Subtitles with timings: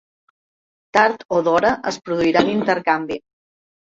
[0.99, 3.19] Tard o d'hora es produirà l'intercanvi.